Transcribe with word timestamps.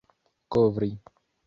kovri 0.51 0.89